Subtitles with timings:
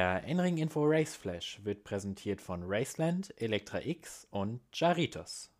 [0.00, 5.50] Der N-Ring Info Race Flash wird präsentiert von Raceland, Elektra X und Jaritos.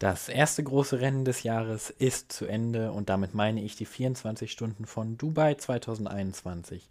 [0.00, 4.50] Das erste große Rennen des Jahres ist zu Ende und damit meine ich die 24
[4.50, 6.88] Stunden von Dubai 2021.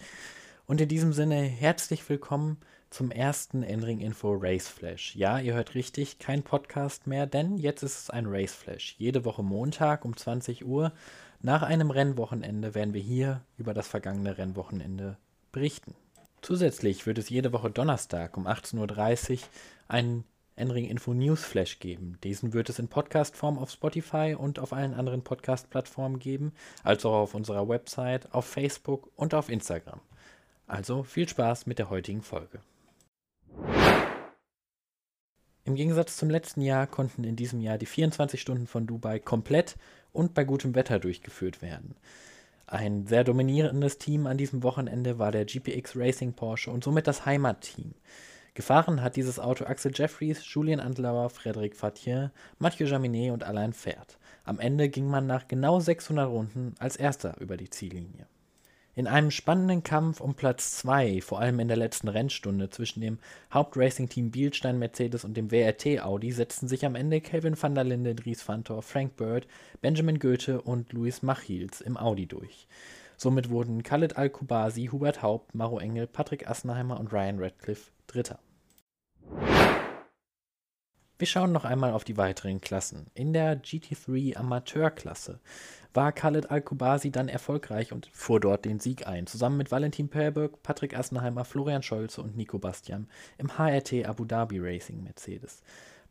[0.66, 5.14] Und in diesem Sinne herzlich willkommen zum ersten N-Ring Info Race Flash.
[5.14, 8.95] Ja, ihr hört richtig, kein Podcast mehr, denn jetzt ist es ein Race Flash.
[8.98, 10.94] Jede Woche Montag um 20 Uhr
[11.42, 15.17] nach einem Rennwochenende werden wir hier über das vergangene Rennwochenende
[15.52, 15.95] berichten.
[16.45, 19.40] Zusätzlich wird es jede Woche Donnerstag um 18.30 Uhr
[19.88, 22.20] einen Enring Info News Flash geben.
[22.23, 26.53] Diesen wird es in Podcast-Form auf Spotify und auf allen anderen Podcast-Plattformen geben,
[26.84, 30.00] als auch auf unserer Website, auf Facebook und auf Instagram.
[30.67, 32.59] Also viel Spaß mit der heutigen Folge.
[35.64, 39.77] Im Gegensatz zum letzten Jahr konnten in diesem Jahr die 24 Stunden von Dubai komplett
[40.14, 41.95] und bei gutem Wetter durchgeführt werden.
[42.67, 47.25] Ein sehr dominierendes Team an diesem Wochenende war der GPX Racing Porsche und somit das
[47.25, 47.94] Heimatteam.
[48.55, 54.17] Gefahren hat dieses Auto Axel Jeffries, Julien Andlauer, Frédéric Fatien, Mathieu Jaminet und Alain Pferd.
[54.45, 58.27] Am Ende ging man nach genau 600 Runden als Erster über die Ziellinie.
[58.98, 63.20] In einem spannenden Kampf um Platz 2, vor allem in der letzten Rennstunde zwischen dem
[63.54, 68.16] Hauptracing-Team Bielstein Mercedes und dem WRT Audi, setzten sich am Ende Kelvin van der Linde,
[68.16, 69.48] Dries Fantor, Frank Bird,
[69.82, 72.70] Benjamin Goethe und Louis Machils im Audi durch.
[73.18, 78.40] Somit wurden Khaled Al-Kubasi, Hubert Haupt, Maro Engel, Patrick Assenheimer und Ryan Radcliffe Dritter.
[81.17, 83.08] Wir schauen noch einmal auf die weiteren Klassen.
[83.13, 85.39] In der GT3 Amateurklasse
[85.94, 90.61] war Khaled Al-Kubasi dann erfolgreich und fuhr dort den Sieg ein, zusammen mit Valentin Perberg,
[90.61, 95.61] Patrick Assenheimer, Florian Scholze und Nico Bastian im HRT Abu Dhabi Racing Mercedes.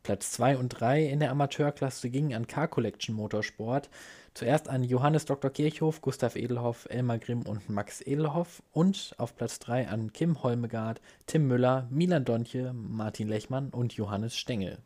[0.01, 3.91] Platz 2 und 3 in der Amateurklasse gingen an Car Collection Motorsport.
[4.33, 5.51] Zuerst an Johannes Dr.
[5.51, 10.99] Kirchhoff, Gustav Edelhoff, Elmar Grimm und Max Edelhoff und auf Platz 3 an Kim Holmegard,
[11.27, 14.79] Tim Müller, Milan Dontje, Martin Lechmann und Johannes Stengel.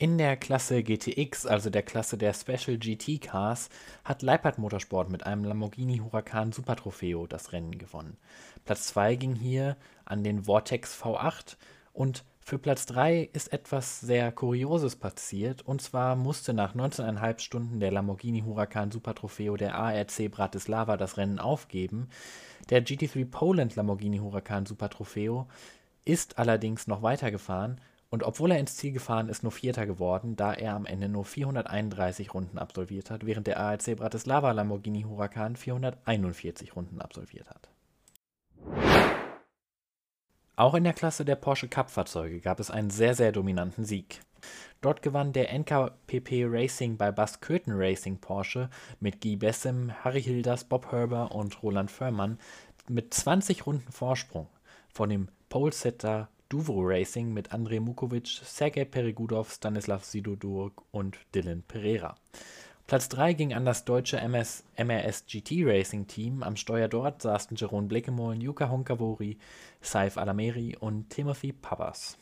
[0.00, 3.68] In der Klasse GTX, also der Klasse der Special GT Cars,
[4.04, 8.16] hat Leipert Motorsport mit einem Lamborghini Huracan Super Trofeo das Rennen gewonnen.
[8.64, 11.56] Platz 2 ging hier an den Vortex V8
[11.92, 17.80] und für Platz 3 ist etwas sehr Kurioses passiert und zwar musste nach 19,5 Stunden
[17.80, 22.08] der Lamborghini Huracan Super Trofeo der ARC Bratislava das Rennen aufgeben.
[22.70, 25.48] Der GT3 Poland Lamborghini Huracan Super Trofeo
[26.04, 27.80] ist allerdings noch weitergefahren
[28.10, 31.24] und obwohl er ins Ziel gefahren ist, nur Vierter geworden, da er am Ende nur
[31.24, 37.68] 431 Runden absolviert hat, während der ARC Bratislava Lamborghini Huracan 441 Runden absolviert hat.
[40.56, 44.20] Auch in der Klasse der Porsche Cup-Fahrzeuge gab es einen sehr, sehr dominanten Sieg.
[44.80, 48.70] Dort gewann der NKPP Racing bei Bas Köthen Racing Porsche
[49.00, 52.38] mit Guy Bessem, Harry Hilders, Bob Herber und Roland Förmann
[52.88, 54.48] mit 20 Runden Vorsprung
[54.92, 62.14] vor dem Polesetter Duvro Racing mit Andrei Mukovic, Sergei Perigudov, Stanislav Sidodurk und Dylan Pereira.
[62.86, 66.42] Platz 3 ging an das deutsche MS, MRS GT Racing Team.
[66.42, 69.36] Am Steuer dort saßen Jeroen Blekemolen, Yuka Honkavori,
[69.82, 72.16] Saif Alameri und Timothy Papas.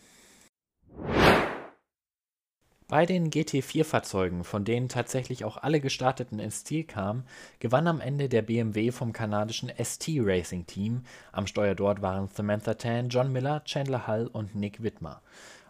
[2.88, 7.24] Bei den GT4-Fahrzeugen, von denen tatsächlich auch alle gestarteten ins Ziel kamen,
[7.58, 11.02] gewann am Ende der BMW vom kanadischen ST Racing Team.
[11.32, 15.20] Am Steuer dort waren Samantha Tan, John Miller, Chandler Hull und Nick Wittmer.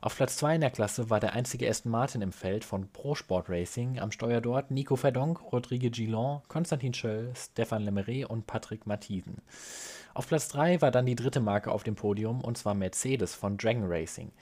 [0.02, 3.14] Auf Platz 2 in der Klasse war der einzige Aston Martin im Feld von Pro
[3.14, 3.98] Sport Racing.
[3.98, 9.40] Am Steuer dort Nico Verdonk, Rodrigue Gillon, Konstantin Schöll, Stefan Lemeret und Patrick Mathisen.
[10.12, 13.56] Auf Platz 3 war dann die dritte Marke auf dem Podium und zwar Mercedes von
[13.56, 14.32] Dragon Racing.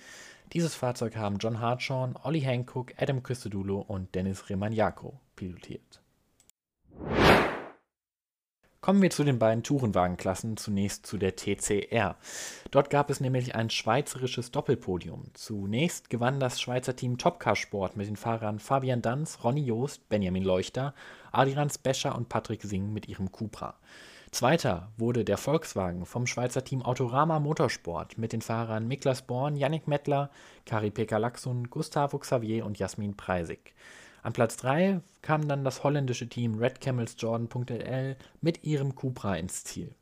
[0.55, 6.01] Dieses Fahrzeug haben John Hartshorn, Olli Hancock, Adam Christodoulou und Dennis Remaniako pilotiert.
[8.81, 12.17] Kommen wir zu den beiden Tourenwagenklassen, zunächst zu der TCR.
[12.71, 15.25] Dort gab es nämlich ein schweizerisches Doppelpodium.
[15.33, 20.45] Zunächst gewann das Schweizer Team Topcar Sport mit den Fahrern Fabian Danz, Ronny Joost, Benjamin
[20.45, 20.95] Leuchter,
[21.33, 23.75] Adrian Bescher und Patrick Singh mit ihrem Cupra.
[24.35, 29.87] Zweiter wurde der Volkswagen vom Schweizer Team Autorama Motorsport mit den Fahrern Miklas Born, Yannick
[29.87, 30.29] Mettler,
[30.67, 33.75] Kari-Pekka Laxun, Gustavo Xavier und Jasmin Preisig.
[34.25, 39.63] An Platz 3 kam dann das holländische Team Red Camels Jordan.ll mit ihrem Cupra ins
[39.63, 39.95] Ziel.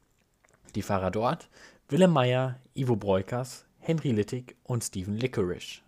[0.76, 1.50] Die Fahrer dort
[1.90, 5.82] Willem Meyer, Ivo Breukers, Henry Littig und Steven Licorice.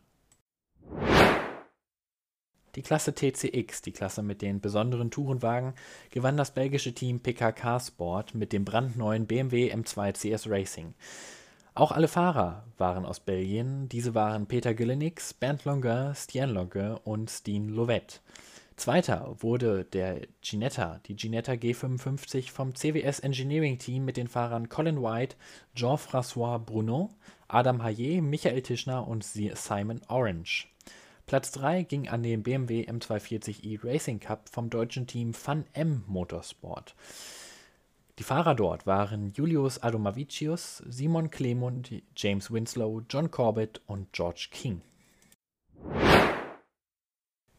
[2.76, 5.74] Die Klasse TCX, die Klasse mit den besonderen Tourenwagen,
[6.10, 10.94] gewann das belgische Team PKK Sport mit dem brandneuen BMW M2 CS Racing.
[11.76, 13.88] Auch alle Fahrer waren aus Belgien.
[13.88, 18.22] Diese waren Peter Gillenix, Bernd Longuin, Stian Longue und Steen Lovett.
[18.76, 25.00] Zweiter wurde der Ginetta, die Ginetta G55 vom CWS Engineering Team mit den Fahrern Colin
[25.00, 25.36] White,
[25.76, 27.10] Jean-François Bruno,
[27.46, 30.73] Adam Hayet, Michael Tischner und Simon Orange.
[31.26, 36.94] Platz 3 ging an den BMW M240i Racing Cup vom deutschen Team Fun M Motorsport.
[38.18, 44.82] Die Fahrer dort waren Julius Adomavicius, Simon Clemund, James Winslow, John Corbett und George King.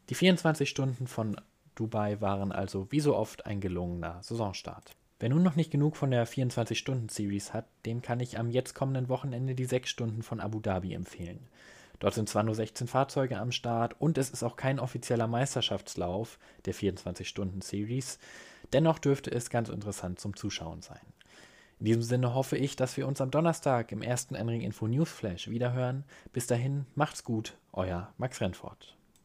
[0.10, 1.36] Die 24 Stunden von
[1.74, 4.96] Dubai waren also wie so oft ein gelungener Saisonstart.
[5.20, 9.10] Wer nun noch nicht genug von der 24-Stunden-Series hat, dem kann ich am jetzt kommenden
[9.10, 11.48] Wochenende die 6 Stunden von Abu Dhabi empfehlen.
[12.00, 16.40] Dort sind zwar nur 16 Fahrzeuge am Start und es ist auch kein offizieller Meisterschaftslauf
[16.66, 18.20] der 24-Stunden-Series,
[18.74, 21.02] dennoch dürfte es ganz interessant zum Zuschauen sein.
[21.80, 25.50] In diesem Sinne hoffe ich, dass wir uns am Donnerstag im ersten Enring Info Newsflash
[25.50, 26.06] wiederhören.
[26.32, 28.96] Bis dahin, macht's gut, euer Max Rennfort.